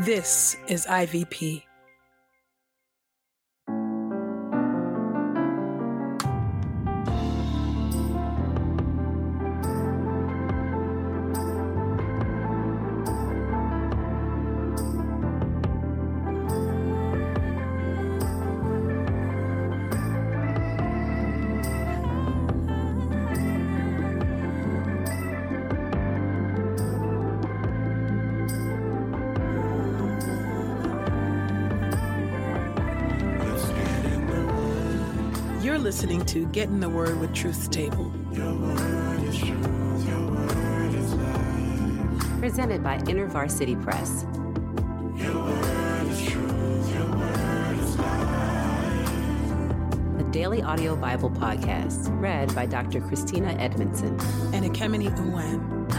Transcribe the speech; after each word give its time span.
This 0.00 0.58
is 0.68 0.84
IVP. 0.84 1.62
You're 35.76 35.84
listening 35.84 36.24
to 36.24 36.46
Get 36.46 36.70
in 36.70 36.80
the 36.80 36.88
Word 36.88 37.20
with 37.20 37.34
Truth's 37.34 37.68
Table. 37.68 38.10
Presented 42.40 42.82
by 42.82 42.96
InterVarsity 43.00 43.82
Press. 43.82 44.24
The 50.16 50.24
Daily 50.30 50.62
Audio 50.62 50.96
Bible 50.96 51.28
Podcast, 51.28 52.08
read 52.22 52.54
by 52.54 52.64
Dr. 52.64 53.02
Christina 53.02 53.52
Edmondson. 53.58 54.18
And 54.54 54.64
Ekemini 54.64 55.14
Uwan. 55.18 55.95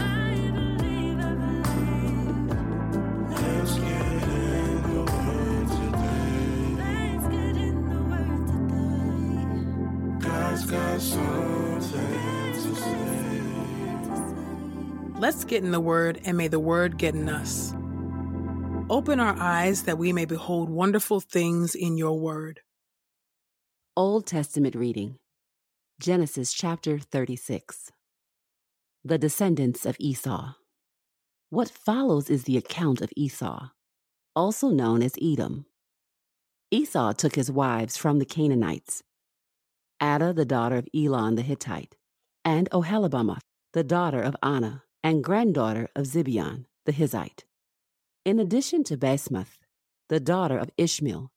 Let's 15.38 15.48
get 15.48 15.62
in 15.62 15.70
the 15.70 15.78
Word, 15.78 16.20
and 16.24 16.36
may 16.36 16.48
the 16.48 16.58
Word 16.58 16.98
get 16.98 17.14
in 17.14 17.28
us. 17.28 17.72
Open 18.90 19.20
our 19.20 19.36
eyes 19.38 19.84
that 19.84 19.96
we 19.96 20.12
may 20.12 20.24
behold 20.24 20.68
wonderful 20.68 21.20
things 21.20 21.76
in 21.76 21.96
your 21.96 22.18
Word. 22.18 22.62
Old 23.96 24.26
Testament 24.26 24.74
reading 24.74 25.20
Genesis 26.00 26.52
chapter 26.52 26.98
36. 26.98 27.92
The 29.04 29.16
descendants 29.16 29.86
of 29.86 29.94
Esau. 30.00 30.54
What 31.50 31.70
follows 31.70 32.30
is 32.30 32.42
the 32.42 32.56
account 32.56 33.00
of 33.00 33.12
Esau, 33.16 33.68
also 34.34 34.70
known 34.70 35.04
as 35.04 35.14
Edom. 35.22 35.66
Esau 36.72 37.12
took 37.12 37.36
his 37.36 37.48
wives 37.48 37.96
from 37.96 38.18
the 38.18 38.26
Canaanites 38.26 39.04
Adah, 40.00 40.32
the 40.32 40.44
daughter 40.44 40.78
of 40.78 40.88
Elon 40.92 41.36
the 41.36 41.42
Hittite, 41.42 41.94
and 42.44 42.68
Oholibamah, 42.70 43.38
the 43.72 43.84
daughter 43.84 44.20
of 44.20 44.34
Anah, 44.42 44.82
and 45.02 45.24
granddaughter 45.24 45.88
of 45.94 46.06
Zibeon 46.06 46.64
the 46.86 46.92
Hizzite. 46.92 47.44
In 48.24 48.38
addition 48.38 48.82
to 48.84 48.96
Basemath, 48.96 49.58
the 50.08 50.20
daughter 50.20 50.56
of 50.56 50.70
Ishmael, 50.78 51.30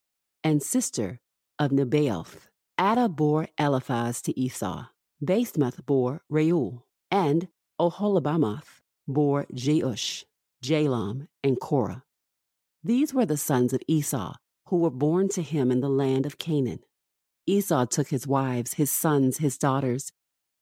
and 0.44 0.64
sister 0.64 1.20
of 1.59 1.72
Nebaioth, 1.72 2.48
Adah 2.78 3.09
bore 3.09 3.50
Eliphaz 3.59 4.22
to 4.23 4.39
Esau, 4.39 4.86
Basemath 5.23 5.86
bore 5.86 6.22
Reuel, 6.30 6.86
and 7.12 7.50
Oholibamath 7.80 8.82
bore 9.08 9.45
Jeush, 9.54 10.23
Jalam, 10.64 11.28
and 11.44 11.59
Korah. 11.59 12.04
These 12.84 13.14
were 13.14 13.26
the 13.26 13.38
sons 13.38 13.73
of 13.73 13.82
Esau, 13.88 14.36
who 14.67 14.78
were 14.78 14.89
born 14.89 15.28
to 15.30 15.42
him 15.42 15.70
in 15.70 15.82
the 15.82 15.89
land 15.89 16.26
of 16.26 16.38
Canaan. 16.38 16.80
Esau 17.45 17.86
took 17.86 18.08
his 18.08 18.26
wives, 18.26 18.76
his 18.76 18.89
sons, 18.89 19.39
his 19.39 19.58
daughters, 19.58 20.11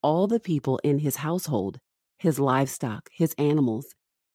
all 0.01 0.27
the 0.27 0.39
people 0.39 0.79
in 0.83 0.99
his 0.99 1.17
household, 1.17 1.79
his 2.19 2.39
livestock, 2.39 3.09
his 3.11 3.33
animals, 3.37 3.87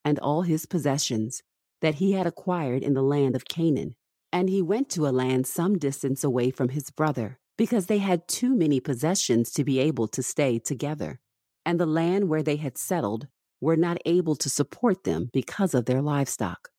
and 0.05 0.19
all 0.19 0.43
his 0.43 0.67
possessions 0.67 1.43
that 1.81 1.97
he 1.97 2.13
had 2.13 2.27
acquired 2.27 2.83
in 2.83 2.95
the 2.95 3.03
land 3.03 3.37
of 3.37 3.45
Canaan. 3.45 3.95
And 4.33 4.49
he 4.49 4.63
went 4.63 4.89
to 4.91 5.07
a 5.07 5.11
land 5.11 5.47
some 5.47 5.79
distance 5.79 6.25
away 6.25 6.51
from 6.51 6.71
his 6.71 6.91
brother, 6.91 7.39
because 7.57 7.87
they 7.87 7.99
had 7.99 8.27
too 8.27 8.55
many 8.55 8.81
possessions 8.81 9.53
to 9.53 9.63
be 9.63 9.79
able 9.79 10.09
to 10.09 10.23
stay 10.23 10.59
together. 10.59 11.21
And 11.65 11.79
the 11.79 11.87
land 11.87 12.29
where 12.29 12.43
they 12.43 12.57
had 12.57 12.77
settled 12.77 13.29
were 13.61 13.77
not 13.77 13.99
able 14.05 14.35
to 14.37 14.51
support 14.51 15.05
them 15.05 15.31
because 15.33 15.73
of 15.75 15.85
their 15.85 16.03
livestock. 16.03 16.71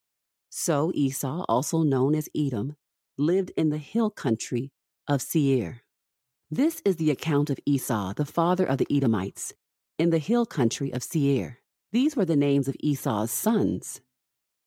So 0.50 0.92
Esau, 0.94 1.46
also 1.48 1.84
known 1.84 2.16
as 2.16 2.30
Edom, 2.36 2.76
lived 3.18 3.52
in 3.56 3.70
the 3.70 3.78
hill 3.78 4.10
country 4.10 4.72
of 5.08 5.22
Seir. 5.22 5.82
This 6.52 6.82
is 6.86 6.98
the 6.98 7.12
account 7.12 7.50
of 7.50 7.60
Esau, 7.66 8.14
the 8.14 8.26
father 8.26 8.66
of 8.66 8.78
the 8.78 8.88
Edomites, 8.90 9.54
in 9.98 10.10
the 10.10 10.18
hill 10.20 10.46
country 10.46 10.92
of 10.92 11.04
Seir. 11.04 11.60
These 11.92 12.16
were 12.16 12.26
the 12.26 12.36
names 12.36 12.68
of 12.68 12.76
Esau's 12.80 13.32
sons 13.32 14.02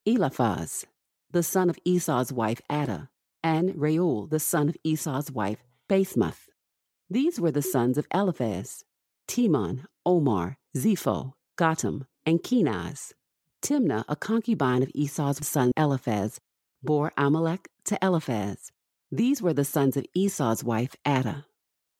Eliphaz, 0.06 0.86
the 1.30 1.42
son 1.42 1.68
of 1.68 1.78
Esau's 1.84 2.32
wife 2.32 2.62
Adah, 2.70 3.08
and 3.42 3.74
Reuel, 3.76 4.26
the 4.26 4.40
son 4.40 4.68
of 4.68 4.76
Esau's 4.82 5.30
wife 5.30 5.62
Basemath. 5.88 6.48
These 7.10 7.40
were 7.40 7.50
the 7.50 7.62
sons 7.62 7.98
of 7.98 8.06
Eliphaz 8.12 8.84
Timon, 9.26 9.86
Omar, 10.06 10.56
Zepho, 10.76 11.34
Gatam, 11.58 12.06
and 12.24 12.42
Kenaz. 12.42 13.12
Timnah, 13.60 14.04
a 14.08 14.16
concubine 14.16 14.82
of 14.82 14.90
Esau's 14.94 15.46
son 15.46 15.72
Eliphaz, 15.76 16.40
bore 16.82 17.12
Amalek 17.16 17.68
to 17.84 17.98
Eliphaz. 18.02 18.70
These 19.10 19.42
were 19.42 19.52
the 19.52 19.64
sons 19.64 19.96
of 19.96 20.06
Esau's 20.14 20.62
wife 20.62 20.94
Adah. 21.04 21.44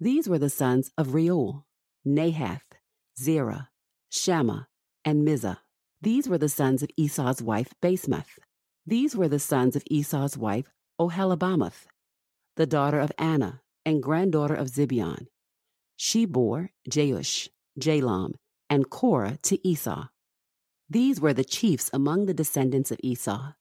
These 0.01 0.29
were 0.29 0.39
the 0.39 0.51
sons 0.51 0.91
of 0.97 1.15
Reuel, 1.15 1.67
Nahath, 2.07 2.68
Zerah, 3.19 3.71
Shammah, 4.11 4.69
and 5.05 5.27
Mizah. 5.27 5.59
These 6.01 6.29
were 6.29 6.39
the 6.39 6.49
sons 6.49 6.85
of 6.85 6.91
Esau's 6.97 7.43
wife 7.43 7.75
Basemath. 7.83 8.39
These 8.87 9.17
were 9.17 9.29
the 9.29 9.41
sons 9.41 9.75
of 9.75 9.83
Esau's 9.91 10.39
wife 10.39 10.71
Oholibamath, 11.01 11.87
the 12.57 12.67
daughter 12.67 13.01
of 13.01 13.11
Anah 13.19 13.61
and 13.85 14.03
granddaughter 14.03 14.55
of 14.55 14.69
Zibeon. 14.69 15.27
She 15.97 16.27
bore 16.27 16.71
Jeush, 16.89 17.49
Jalam, 17.79 18.35
and 18.71 18.89
Korah 18.89 19.39
to 19.43 19.67
Esau. 19.67 20.09
These 20.89 21.21
were 21.21 21.35
the 21.35 21.45
chiefs 21.45 21.91
among 21.93 22.27
the 22.27 22.35
descendants 22.35 22.93
of 22.93 23.01
Esau, 23.03 23.53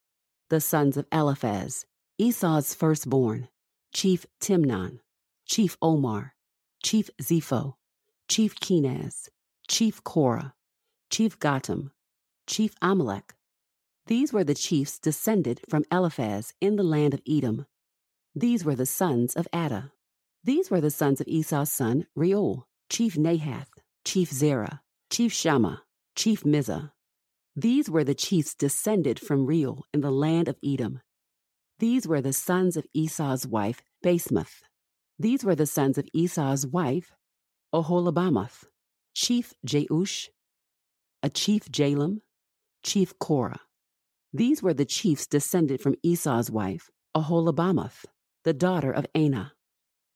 the 0.50 0.62
sons 0.62 0.97
of 0.97 1.07
Eliphaz, 1.12 1.85
Esau's 2.19 2.75
firstborn, 2.75 3.47
Chief 3.91 4.25
Timnon, 4.40 5.00
Chief 5.47 5.78
Omar, 5.81 6.35
Chief 6.84 7.09
Zepho, 7.22 7.73
Chief 8.28 8.56
Kenaz, 8.56 9.29
Chief 9.67 10.01
Korah, 10.03 10.53
Chief 11.09 11.38
Gatam, 11.39 11.91
Chief 12.47 12.73
Amalek. 12.81 13.33
These 14.05 14.31
were 14.31 14.45
the 14.45 14.55
chiefs 14.55 14.97
descended 14.97 15.59
from 15.67 15.83
Eliphaz 15.91 16.53
in 16.61 16.78
the 16.78 16.83
land 16.83 17.13
of 17.13 17.22
Edom. 17.28 17.66
These 18.33 18.63
were 18.63 18.75
the 18.75 18.85
sons 18.85 19.35
of 19.35 19.45
Adah. 19.51 19.91
These 20.41 20.72
were 20.72 20.79
the 20.79 20.89
sons 20.89 21.19
of 21.19 21.28
Esau's 21.28 21.69
son 21.69 22.07
Reuel, 22.16 22.66
Chief 22.89 23.16
Nahath, 23.17 23.67
Chief 24.05 24.31
Zerah, 24.31 24.81
Chief 25.09 25.33
Shammah, 25.33 25.84
Chief 26.16 26.44
Mizah. 26.44 26.94
These 27.53 27.89
were 27.89 28.05
the 28.05 28.16
chiefs 28.16 28.55
descended 28.55 29.19
from 29.19 29.45
Reuel 29.45 29.84
in 29.94 29.99
the 29.99 30.11
land 30.11 30.47
of 30.47 30.57
Edom. 30.63 31.01
These 31.79 32.07
were 32.07 32.22
the 32.22 32.31
sons 32.31 32.78
of 32.78 32.88
Esau's 32.94 33.45
wife 33.45 33.81
Basemath. 34.01 34.61
These 35.19 35.44
were 35.44 35.55
the 35.55 35.66
sons 35.66 35.97
of 35.97 36.07
Esau's 36.13 36.66
wife 36.66 37.11
Oholibamath, 37.73 38.63
Chief 39.19 39.55
Jeush, 39.66 40.29
a 41.23 41.29
chief 41.31 41.72
Jalam, 41.72 42.22
Chief 42.83 43.17
Korah. 43.17 43.61
These 44.31 44.61
were 44.61 44.75
the 44.75 44.85
chiefs 44.85 45.25
descended 45.25 45.81
from 45.81 45.96
Esau's 46.03 46.52
wife 46.52 46.91
Oholibamath, 47.16 48.05
the 48.43 48.53
daughter 48.53 48.91
of 48.91 49.08
Anah. 49.16 49.53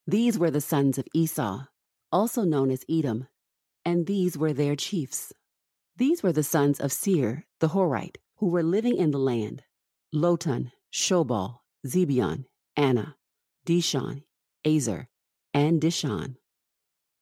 These 0.06 0.38
were 0.38 0.52
the 0.52 0.62
sons 0.62 1.00
of 1.00 1.08
Esau, 1.16 1.64
also 2.12 2.44
known 2.44 2.70
as 2.70 2.86
Edom, 2.88 3.28
and 3.84 4.06
these 4.06 4.38
were 4.38 4.54
their 4.54 4.76
chiefs. 4.76 5.34
These 5.98 6.22
were 6.22 6.32
the 6.32 6.44
sons 6.44 6.80
of 6.80 6.92
Seir 6.92 7.48
the 7.60 7.70
Horite, 7.70 8.18
who 8.36 8.50
were 8.50 8.62
living 8.62 8.98
in 8.98 9.10
the 9.10 9.18
land 9.18 9.64
Lotan, 10.14 10.74
Shobal, 10.94 11.58
Zibeon, 11.88 12.46
Anah, 12.78 13.16
Dishon, 13.66 14.26
Ezer, 14.64 15.10
and 15.56 15.82
Dishon. 15.82 16.36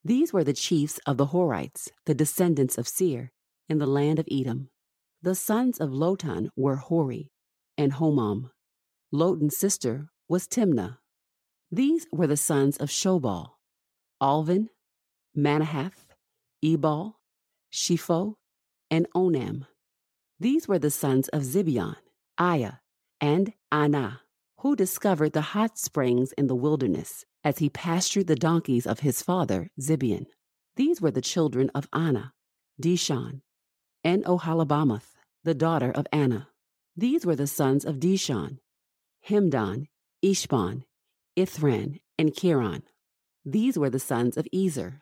These 0.04 0.32
were 0.32 0.44
the 0.44 0.54
chiefs 0.54 1.00
of 1.06 1.18
the 1.18 1.28
Horites, 1.28 1.90
the 2.06 2.14
descendants 2.14 2.78
of 2.78 2.88
Seir, 2.88 3.32
in 3.68 3.80
the 3.80 3.86
land 3.86 4.18
of 4.20 4.28
Edom. 4.32 4.70
The 5.22 5.36
sons 5.36 5.80
of 5.80 5.90
Lotan 5.90 6.50
were 6.56 6.78
Hori 6.78 7.32
and 7.78 7.94
Homam. 7.94 8.52
Lotan's 9.14 9.58
sister 9.58 10.10
was 10.30 10.48
Timnah. 10.48 10.98
These 11.72 12.08
were 12.12 12.28
the 12.28 12.38
sons 12.38 12.78
of 12.78 12.90
Shobal, 12.90 13.52
Alvin, 14.22 14.70
Manahath, 15.38 16.08
Ebal, 16.64 17.20
Shepho, 17.72 18.36
and 18.90 19.08
Onam. 19.14 19.68
These 20.40 20.68
were 20.68 20.80
the 20.80 20.92
sons 20.92 21.28
of 21.28 21.44
Zibeon, 21.44 21.98
Aiah, 22.40 22.80
and 23.20 23.54
Anah, 23.72 24.22
who 24.60 24.76
discovered 24.76 25.34
the 25.34 25.42
hot 25.42 25.78
springs 25.78 26.32
in 26.34 26.48
the 26.48 26.56
wilderness 26.56 27.26
as 27.44 27.60
he 27.60 27.70
pastured 27.70 28.28
the 28.28 28.36
donkeys 28.36 28.86
of 28.86 29.00
his 29.00 29.22
father 29.22 29.70
Zibeon. 29.80 30.26
These 30.76 31.02
were 31.02 31.12
the 31.12 31.22
children 31.22 31.70
of 31.76 31.88
Anah, 31.92 32.34
Dishon, 32.82 33.42
and 34.04 34.24
Oholibamath, 34.26 35.16
the 35.44 35.54
daughter 35.54 35.92
of 35.92 36.08
Anah. 36.12 36.50
These 36.96 37.26
were 37.26 37.36
the 37.36 37.48
sons 37.48 37.86
of 37.86 37.98
Dishon, 37.98 38.60
Hemdan, 39.28 39.88
Eshban, 40.24 40.84
Ithran, 41.38 42.00
and 42.18 42.34
Cheran. 42.34 42.84
These 43.46 43.78
were 43.78 43.90
the 43.90 44.00
sons 44.00 44.38
of 44.38 44.48
Ezer, 44.54 45.02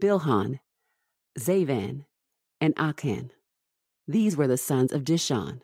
Bilhan, 0.00 0.60
Zavan, 1.38 2.04
and 2.60 2.74
Achan. 2.76 3.30
These 4.06 4.36
were 4.36 4.46
the 4.46 4.58
sons 4.58 4.92
of 4.92 5.04
Dishon, 5.04 5.60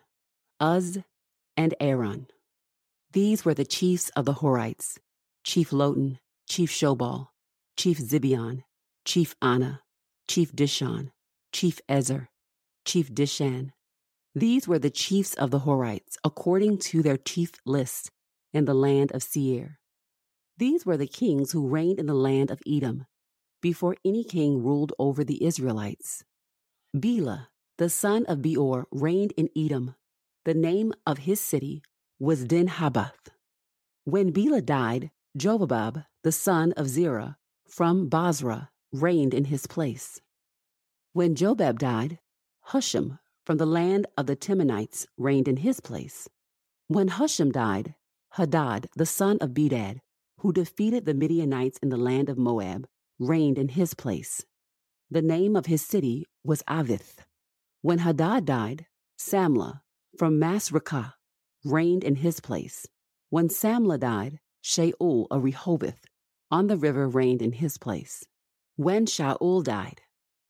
Uz, 0.62 0.98
and 1.56 1.74
Aaron. 1.80 2.28
These 3.12 3.44
were 3.44 3.54
the 3.54 3.64
chiefs 3.64 4.10
of 4.10 4.24
the 4.24 4.34
Horites, 4.34 4.98
Chief 5.46 5.70
Lotan, 5.70 6.18
Chief 6.48 6.68
Shobal, 6.72 7.28
Chief 7.76 7.98
Zibeon, 7.98 8.64
Chief 9.04 9.36
Anah, 9.40 9.80
Chief 10.26 10.50
Dishon, 10.50 11.12
Chief 11.52 11.80
Ezer, 11.88 12.30
Chief 12.84 13.14
Dishan. 13.14 13.70
These 14.34 14.66
were 14.66 14.80
the 14.80 14.90
chiefs 14.90 15.34
of 15.34 15.52
the 15.52 15.60
Horites, 15.60 16.16
according 16.24 16.78
to 16.78 17.00
their 17.00 17.16
chief 17.16 17.52
lists 17.64 18.10
in 18.52 18.64
the 18.64 18.74
land 18.74 19.12
of 19.12 19.22
Seir. 19.22 19.78
These 20.58 20.84
were 20.84 20.96
the 20.96 21.06
kings 21.06 21.52
who 21.52 21.68
reigned 21.68 22.00
in 22.00 22.06
the 22.06 22.14
land 22.14 22.50
of 22.50 22.60
Edom, 22.66 23.06
before 23.62 23.96
any 24.04 24.24
king 24.24 24.64
ruled 24.64 24.94
over 24.98 25.22
the 25.22 25.44
Israelites. 25.44 26.24
Bela, 26.92 27.50
the 27.78 27.88
son 27.88 28.26
of 28.26 28.42
Beor, 28.42 28.88
reigned 28.90 29.32
in 29.36 29.48
Edom. 29.56 29.94
The 30.44 30.54
name 30.54 30.92
of 31.06 31.18
his 31.18 31.38
city 31.38 31.82
was 32.18 32.46
Dinhabath. 32.46 33.28
When 34.02 34.32
Bela 34.32 34.60
died, 34.60 35.12
Jobab, 35.36 36.06
the 36.22 36.32
son 36.32 36.72
of 36.72 36.88
Zerah, 36.88 37.36
from 37.68 38.08
Bozrah, 38.08 38.70
reigned 38.90 39.34
in 39.34 39.44
his 39.44 39.66
place. 39.66 40.20
When 41.12 41.34
Jobab 41.34 41.78
died, 41.78 42.20
Husham 42.68 43.18
from 43.44 43.58
the 43.58 43.66
land 43.66 44.06
of 44.16 44.26
the 44.26 44.34
Temanites 44.34 45.06
reigned 45.18 45.46
in 45.46 45.58
his 45.58 45.80
place. 45.80 46.26
When 46.88 47.08
Husham 47.08 47.52
died, 47.52 47.94
Hadad, 48.30 48.88
the 48.96 49.04
son 49.04 49.36
of 49.42 49.50
Bedad, 49.50 50.00
who 50.38 50.52
defeated 50.52 51.04
the 51.04 51.14
Midianites 51.14 51.78
in 51.82 51.90
the 51.90 51.96
land 51.96 52.28
of 52.28 52.38
Moab, 52.38 52.86
reigned 53.18 53.58
in 53.58 53.68
his 53.68 53.92
place. 53.92 54.44
The 55.10 55.22
name 55.22 55.54
of 55.54 55.66
his 55.66 55.82
city 55.82 56.24
was 56.44 56.62
Avith. 56.62 57.18
When 57.82 57.98
Hadad 57.98 58.46
died, 58.46 58.86
Samla, 59.18 59.80
from 60.18 60.40
Masrekah 60.40 61.12
reigned 61.64 62.04
in 62.04 62.16
his 62.16 62.40
place. 62.40 62.86
When 63.28 63.48
Samla 63.48 64.00
died, 64.00 64.40
Shaul 64.66 65.28
of 65.30 65.44
Rehoboth 65.44 66.06
on 66.50 66.66
the 66.66 66.76
river 66.76 67.08
reigned 67.08 67.40
in 67.40 67.52
his 67.52 67.78
place. 67.78 68.24
When 68.74 69.06
Shaul 69.06 69.62
died, 69.62 70.02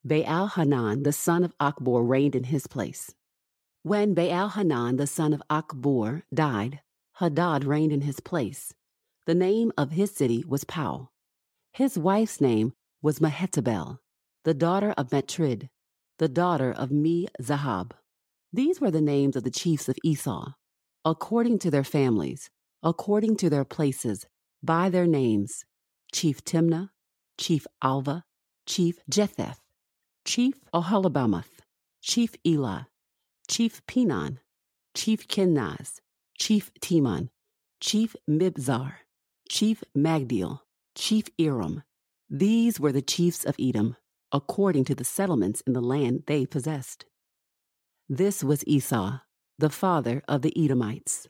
Baal 0.03 0.49
Hanan 0.49 1.03
the 1.03 1.13
son 1.13 1.45
of 1.45 1.53
Achbor 1.59 2.09
reigned 2.09 2.35
in 2.35 2.45
his 2.45 2.67
place. 2.67 3.15
When 3.83 4.15
Baal 4.15 4.49
Hanan 4.49 4.97
the 4.97 5.07
son 5.07 5.35
of 5.35 5.43
Achbor 5.51 6.23
died, 6.33 6.81
Hadad 7.17 7.65
reigned 7.65 7.93
in 7.93 8.01
his 8.01 8.21
place. 8.21 8.73
The 9.27 9.35
name 9.35 9.71
of 9.77 9.91
his 9.91 10.13
city 10.13 10.43
was 10.49 10.65
Pau. 10.65 11.11
His 11.75 11.99
wife's 11.99 12.41
name 12.41 12.73
was 13.03 13.19
Mehetabel, 13.19 13.99
the 14.45 14.55
daughter 14.55 14.95
of 14.97 15.11
Matrid, 15.11 15.69
the 16.17 16.29
daughter 16.29 16.73
of 16.73 16.91
Me 16.91 17.29
Zahab. 17.43 17.93
These 18.51 18.81
were 18.81 18.91
the 18.91 19.03
names 19.03 19.37
of 19.37 19.45
the 19.45 19.51
chiefs 19.51 19.91
of 19.91 19.99
Esau, 20.03 20.55
according 21.05 21.59
to 21.59 21.71
their 21.71 21.85
families, 21.85 22.49
according 22.83 23.37
to 23.37 23.51
their 23.51 23.65
places, 23.65 24.27
by 24.63 24.89
their 24.89 25.07
names 25.07 25.65
Chief 26.13 26.45
Timnah, 26.45 26.91
Chief 27.39 27.67
Alva, 27.83 28.25
Chief 28.67 28.99
Jetheth, 29.09 29.61
Chief 30.25 30.55
Oholibamath, 30.75 31.61
Chief 32.01 32.35
Elah, 32.47 32.89
Chief 33.49 33.85
Pinon, 33.87 34.41
Chief 34.95 35.29
Kenaz, 35.29 36.01
Chief 36.39 36.71
Timon, 36.81 37.31
Chief 37.81 38.17
Mibzar, 38.29 38.95
Chief 39.49 39.85
Magdiel, 39.97 40.61
Chief 40.95 41.25
Iram. 41.39 41.83
These 42.29 42.81
were 42.81 42.93
the 42.93 43.03
chiefs 43.03 43.45
of 43.45 43.57
Edom, 43.61 43.97
according 44.33 44.85
to 44.87 44.95
the 44.95 45.05
settlements 45.05 45.61
in 45.63 45.75
the 45.75 45.81
land 45.81 46.25
they 46.27 46.47
possessed. 46.47 47.07
This 48.09 48.43
was 48.43 48.67
Esau, 48.67 49.19
the 49.59 49.71
father 49.71 50.23
of 50.27 50.43
the 50.43 50.53
Edomites. 50.57 51.29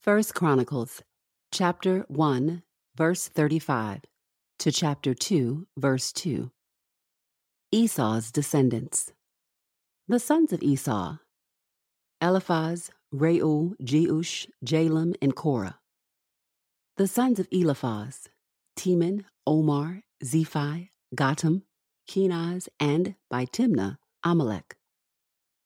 First 0.00 0.32
Chronicles, 0.32 1.02
chapter 1.52 2.04
1, 2.06 2.62
verse 2.96 3.26
35 3.26 4.02
to 4.60 4.70
chapter 4.70 5.12
2, 5.12 5.66
verse 5.76 6.12
2. 6.12 6.52
Esau's 7.72 8.30
descendants. 8.30 9.12
The 10.06 10.20
sons 10.20 10.52
of 10.52 10.62
Esau 10.62 11.16
Eliphaz, 12.22 12.92
Reuel, 13.12 13.74
Jeush, 13.82 14.46
Jalam, 14.64 15.16
and 15.20 15.34
Korah. 15.34 15.80
The 16.96 17.08
sons 17.08 17.40
of 17.40 17.48
Eliphaz 17.50 18.28
Teman, 18.76 19.24
Omar, 19.48 20.02
Zephi, 20.24 20.90
Gatam, 21.16 21.62
Kenaz, 22.08 22.68
and 22.78 23.16
by 23.28 23.46
Timnah, 23.46 23.98
Amalek. 24.22 24.76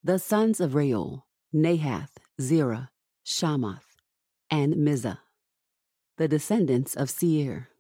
The 0.02 0.18
sons 0.18 0.58
of 0.58 0.74
Reuel, 0.74 1.26
Nahath, 1.54 2.16
Zerah, 2.40 2.90
Shamath, 3.26 3.91
and 4.52 4.74
Mizah. 4.76 5.18
The 6.18 6.28
descendants 6.28 6.94
of 6.94 7.08
Seir. 7.08 7.70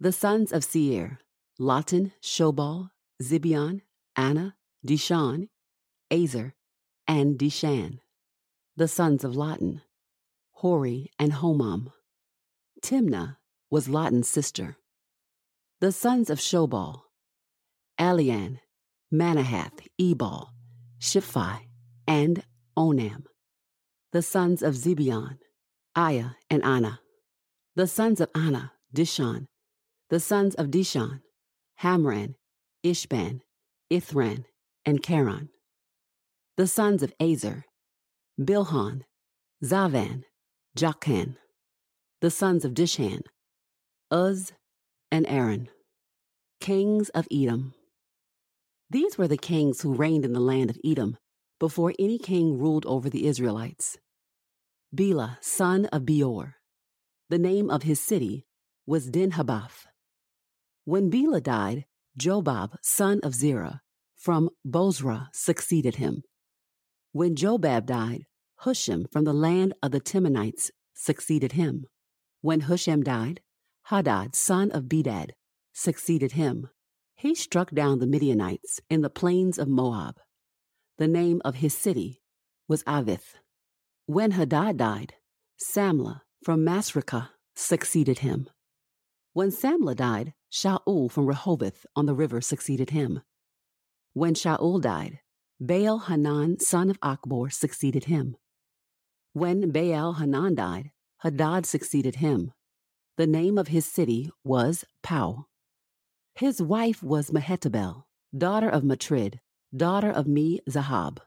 The 0.00 0.10
sons 0.10 0.52
of 0.52 0.64
Seir, 0.64 1.20
Lotan, 1.60 2.12
Shobal, 2.22 2.90
Zibeon, 3.22 3.82
Anah, 4.16 4.56
Dishan, 4.84 5.48
Ezer, 6.10 6.54
and 7.06 7.38
Dishan. 7.38 8.00
The 8.74 8.88
sons 8.88 9.22
of 9.22 9.34
Lotan, 9.34 9.82
Hori 10.52 11.10
and 11.18 11.32
Homam. 11.32 11.92
Timnah 12.82 13.36
was 13.70 13.86
Lotan's 13.86 14.28
sister. 14.28 14.78
The 15.80 15.92
sons 15.92 16.30
of 16.30 16.38
Shobal, 16.38 17.02
Alian, 18.00 18.60
Manahath, 19.12 19.86
Ebal, 20.00 20.50
Shiphi, 20.98 21.66
and 22.08 22.42
Onam. 22.76 23.24
The 24.12 24.22
sons 24.22 24.62
of 24.62 24.74
Zibeon, 24.74 25.38
Aiah 25.96 26.34
and 26.50 26.62
Anah. 26.64 27.00
The 27.76 27.86
sons 27.86 28.20
of 28.20 28.28
Anah, 28.34 28.72
Dishon. 28.94 29.46
The 30.10 30.20
sons 30.20 30.54
of 30.56 30.66
Dishon, 30.66 31.20
Hamran, 31.82 32.34
Ishban, 32.84 33.40
Ithran, 33.92 34.44
and 34.84 35.02
Cheran. 35.02 35.48
The 36.56 36.66
sons 36.66 37.02
of 37.02 37.12
Ezer, 37.20 37.64
Bilhan, 38.40 39.02
Zavan, 39.62 40.24
Jachan. 40.76 41.36
The 42.20 42.30
sons 42.30 42.64
of 42.64 42.72
Dishan, 42.74 43.20
Uz, 44.12 44.52
and 45.10 45.26
Aaron, 45.28 45.68
kings 46.60 47.08
of 47.10 47.28
Edom. 47.30 47.74
These 48.90 49.16
were 49.16 49.28
the 49.28 49.36
kings 49.36 49.80
who 49.82 49.94
reigned 49.94 50.24
in 50.24 50.32
the 50.32 50.40
land 50.40 50.70
of 50.70 50.78
Edom 50.84 51.18
before 51.60 51.94
any 51.98 52.18
king 52.18 52.58
ruled 52.58 52.86
over 52.86 53.08
the 53.08 53.26
Israelites. 53.26 53.98
Bela, 54.94 55.38
son 55.40 55.86
of 55.86 56.06
Beor. 56.06 56.54
The 57.28 57.38
name 57.38 57.68
of 57.68 57.82
his 57.82 57.98
city 57.98 58.46
was 58.86 59.10
Dinhabath. 59.10 59.86
When 60.84 61.10
Bela 61.10 61.40
died, 61.40 61.86
Jobab, 62.16 62.76
son 62.80 63.18
of 63.24 63.34
Zerah, 63.34 63.80
from 64.14 64.50
Bozrah, 64.64 65.30
succeeded 65.32 65.96
him. 65.96 66.22
When 67.12 67.34
Jobab 67.34 67.86
died, 67.86 68.26
Husham 68.60 69.06
from 69.10 69.24
the 69.24 69.32
land 69.32 69.74
of 69.82 69.90
the 69.90 70.00
Temanites 70.00 70.70
succeeded 70.94 71.52
him. 71.52 71.86
When 72.40 72.62
Husham 72.62 73.02
died, 73.02 73.40
Hadad, 73.88 74.34
son 74.36 74.70
of 74.70 74.84
Bedad, 74.84 75.30
succeeded 75.72 76.32
him. 76.32 76.68
He 77.16 77.34
struck 77.34 77.72
down 77.72 77.98
the 77.98 78.06
Midianites 78.06 78.80
in 78.88 79.00
the 79.00 79.10
plains 79.10 79.58
of 79.58 79.66
Moab. 79.66 80.16
The 80.98 81.08
name 81.08 81.42
of 81.44 81.56
his 81.56 81.76
city 81.76 82.22
was 82.68 82.84
Avith. 82.84 83.34
When 84.06 84.32
Hadad 84.32 84.76
died, 84.76 85.14
Samla 85.58 86.20
from 86.42 86.62
Masrekah 86.62 87.30
succeeded 87.56 88.18
him. 88.18 88.50
When 89.32 89.48
Samla 89.48 89.96
died, 89.96 90.34
Shaul 90.52 91.10
from 91.10 91.24
Rehoboth 91.24 91.86
on 91.96 92.04
the 92.04 92.14
river 92.14 92.42
succeeded 92.42 92.90
him. 92.90 93.22
When 94.12 94.34
Shaul 94.34 94.82
died, 94.82 95.20
Baal 95.58 96.00
Hanan 96.00 96.60
son 96.60 96.90
of 96.90 97.00
Achbor 97.00 97.50
succeeded 97.50 98.04
him. 98.04 98.36
When 99.32 99.70
Baal 99.70 100.12
Hanan 100.14 100.54
died, 100.54 100.90
Hadad 101.22 101.64
succeeded 101.64 102.16
him. 102.16 102.52
The 103.16 103.26
name 103.26 103.56
of 103.56 103.68
his 103.68 103.86
city 103.86 104.30
was 104.44 104.84
Pau. 105.02 105.46
His 106.34 106.60
wife 106.60 107.02
was 107.02 107.30
Mehetabel, 107.30 108.04
daughter 108.36 108.68
of 108.68 108.82
Matrid, 108.82 109.38
daughter 109.74 110.10
of 110.10 110.26
Me 110.26 110.60
Zahab. 110.68 111.20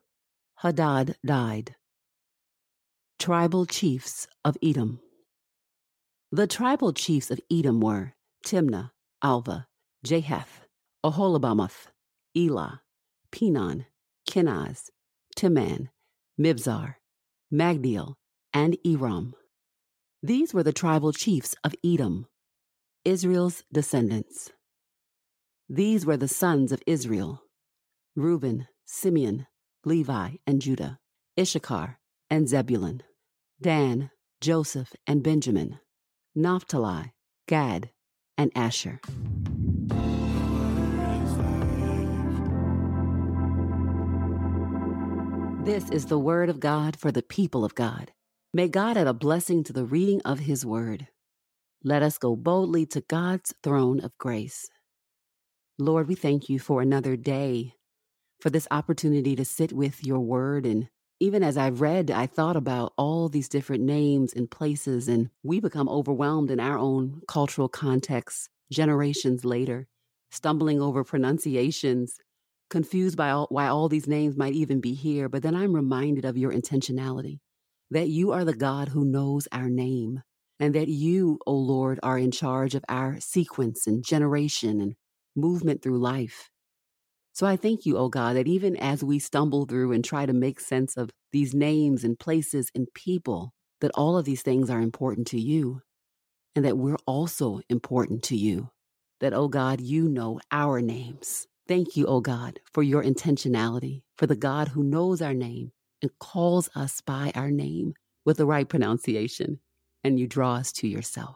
Hadad 0.58 1.16
died. 1.26 1.76
Tribal 3.20 3.66
Chiefs 3.66 4.28
of 4.46 4.58
Edom. 4.64 5.00
The 6.32 6.46
tribal 6.46 6.94
chiefs 6.94 7.32
of 7.32 7.42
Edom 7.52 7.82
were 7.82 8.14
Timnah, 8.46 8.92
Alva, 9.24 9.68
Jahath, 10.06 10.68
Aholibamath, 11.04 11.88
Elah, 12.38 12.82
Pinon, 13.32 13.86
Kenaz, 14.30 14.92
Teman, 15.36 15.90
Mibzar, 16.40 16.96
Magdiel, 17.52 18.14
and 18.54 18.78
Iram. 18.86 19.34
These 20.22 20.54
were 20.54 20.64
the 20.64 20.72
tribal 20.72 21.12
chiefs 21.12 21.56
of 21.64 21.76
Edom, 21.84 22.28
Israel's 23.04 23.64
descendants. 23.74 24.52
These 25.68 26.06
were 26.06 26.18
the 26.18 26.28
sons 26.28 26.72
of 26.72 26.84
Israel 26.86 27.42
Reuben, 28.16 28.68
Simeon, 28.86 29.48
Levi, 29.84 30.36
and 30.46 30.62
Judah, 30.62 31.00
Issachar, 31.38 32.00
and 32.30 32.48
Zebulun, 32.48 33.04
Dan, 33.60 34.12
Joseph, 34.40 34.94
and 35.08 35.24
Benjamin, 35.24 35.80
Naphtali, 36.36 37.14
Gad, 37.48 37.90
and 38.38 38.52
Asher. 38.56 39.00
This 45.64 45.90
is 45.90 46.06
the 46.06 46.20
word 46.20 46.50
of 46.50 46.60
God 46.60 47.00
for 47.00 47.12
the 47.12 47.24
people 47.24 47.66
of 47.66 47.74
God. 47.74 48.12
May 48.54 48.68
God 48.68 48.96
add 48.96 49.08
a 49.08 49.14
blessing 49.14 49.64
to 49.64 49.74
the 49.74 49.86
reading 49.86 50.22
of 50.24 50.40
his 50.40 50.64
word. 50.64 51.08
Let 51.84 52.04
us 52.04 52.20
go 52.20 52.36
boldly 52.36 52.86
to 52.88 53.02
God's 53.02 53.56
throne 53.64 54.00
of 54.02 54.18
grace. 54.20 54.70
Lord, 55.80 56.08
we 56.08 56.16
thank 56.16 56.48
you 56.48 56.60
for 56.60 56.82
another 56.82 57.16
day, 57.16 57.74
for 58.40 58.52
this 58.52 58.68
opportunity 58.70 59.36
to 59.36 59.44
sit 59.44 59.74
with 59.74 60.06
your 60.06 60.20
word. 60.20 60.66
And 60.66 60.90
even 61.20 61.44
as 61.44 61.58
I've 61.58 61.82
read, 61.82 62.12
I 62.12 62.28
thought 62.28 62.56
about 62.56 62.94
all 62.98 63.30
these 63.30 63.50
different 63.50 63.84
names 63.84 64.34
and 64.34 64.50
places, 64.50 65.08
and 65.08 65.30
we 65.44 65.60
become 65.60 65.90
overwhelmed 65.90 66.52
in 66.52 66.60
our 66.60 66.78
own 66.78 67.22
cultural 67.28 67.70
context 67.70 68.50
generations 68.72 69.44
later, 69.44 69.88
stumbling 70.32 70.82
over 70.82 71.04
pronunciations 71.04 72.18
confused 72.70 73.18
by 73.18 73.30
all, 73.32 73.48
why 73.50 73.68
all 73.68 73.88
these 73.90 74.08
names 74.08 74.36
might 74.36 74.54
even 74.54 74.82
be 74.82 74.94
here, 74.94 75.30
but 75.30 75.42
then 75.42 75.56
I'm 75.56 75.74
reminded 75.74 76.26
of 76.26 76.38
your 76.38 76.52
intentionality 76.52 77.40
that 77.90 78.10
you 78.10 78.32
are 78.34 78.44
the 78.44 78.54
God 78.54 78.90
who 78.90 79.06
knows 79.06 79.48
our 79.54 79.70
name, 79.70 80.22
and 80.60 80.76
that 80.76 80.90
you, 80.90 81.40
O 81.48 81.54
Lord, 81.54 82.00
are 82.04 82.18
in 82.18 82.32
charge 82.32 82.76
of 82.76 82.84
our 82.90 83.18
sequence 83.22 83.88
and 83.88 84.04
generation 84.04 84.82
and 84.82 84.96
movement 85.36 85.82
through 85.82 86.00
life. 86.00 86.50
So 87.38 87.46
I 87.46 87.56
thank 87.56 87.86
you, 87.86 87.98
O 87.98 88.10
God, 88.10 88.36
that 88.36 88.48
even 88.48 88.76
as 88.78 89.04
we 89.04 89.20
stumble 89.20 89.66
through 89.66 89.92
and 89.92 90.04
try 90.04 90.26
to 90.26 90.34
make 90.34 90.60
sense 90.60 90.98
of 90.98 91.12
these 91.32 91.54
names 91.54 92.04
and 92.04 92.18
places 92.18 92.72
and 92.74 92.88
people, 92.96 93.54
that 93.80 93.92
all 93.94 94.18
of 94.18 94.26
these 94.26 94.42
things 94.42 94.72
are 94.72 94.82
important 94.82 95.28
to 95.28 95.40
you, 95.40 95.82
and 96.56 96.66
that 96.66 96.80
we're 96.80 96.98
also 97.06 97.62
important 97.70 98.24
to 98.24 98.36
you. 98.36 98.72
That, 99.20 99.36
O 99.36 99.48
God, 99.50 99.82
you 99.82 100.10
know 100.10 100.40
our 100.52 100.82
names 100.82 101.46
Thank 101.68 101.98
you, 101.98 102.06
O 102.06 102.22
God, 102.22 102.62
for 102.74 102.82
your 102.82 103.04
intentionality, 103.04 104.02
for 104.18 104.26
the 104.26 104.38
God 104.38 104.70
who 104.70 104.84
knows 104.84 105.22
our 105.22 105.34
name 105.34 105.74
and 106.02 106.10
calls 106.20 106.70
us 106.76 107.02
by 107.02 107.34
our 107.36 107.52
name 107.52 107.94
with 108.26 108.38
the 108.38 108.46
right 108.46 108.68
pronunciation, 108.68 109.60
and 110.02 110.18
you 110.18 110.28
draw 110.28 110.56
us 110.56 110.72
to 110.74 110.88
yourself. 110.88 111.36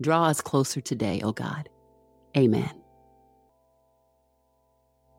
Draw 0.00 0.26
us 0.26 0.40
closer 0.40 0.80
today, 0.80 1.20
O 1.24 1.32
God. 1.32 1.68
Amen. 2.36 2.83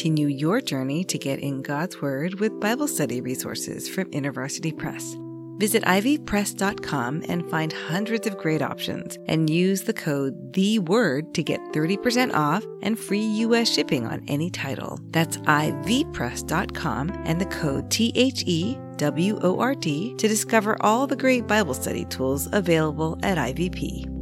Continue 0.00 0.28
your 0.28 0.62
journey 0.62 1.04
to 1.04 1.18
get 1.18 1.40
in 1.40 1.60
God's 1.60 2.00
Word 2.00 2.40
with 2.40 2.58
Bible 2.58 2.88
study 2.88 3.20
resources 3.20 3.86
from 3.86 4.10
InterVarsity 4.12 4.74
Press. 4.74 5.14
Visit 5.58 5.82
ivpress.com 5.82 7.24
and 7.28 7.50
find 7.50 7.70
hundreds 7.70 8.26
of 8.26 8.38
great 8.38 8.62
options 8.62 9.18
and 9.26 9.50
use 9.50 9.82
the 9.82 9.92
code 9.92 10.54
The 10.54 10.78
Word 10.78 11.34
to 11.34 11.42
get 11.42 11.60
30% 11.74 12.32
off 12.32 12.64
and 12.80 12.98
free 12.98 13.26
US 13.44 13.70
shipping 13.70 14.06
on 14.06 14.24
any 14.26 14.48
title. 14.48 14.98
That's 15.10 15.36
ivpress.com 15.36 17.22
and 17.26 17.38
the 17.38 17.44
code 17.60 17.90
T 17.90 18.10
H 18.14 18.42
E 18.46 18.78
W 18.96 19.38
O 19.42 19.60
R 19.60 19.74
D 19.74 20.14
to 20.14 20.28
discover 20.28 20.78
all 20.80 21.06
the 21.06 21.14
great 21.14 21.46
Bible 21.46 21.74
study 21.74 22.06
tools 22.06 22.48
available 22.52 23.18
at 23.22 23.36
IVP. 23.36 24.19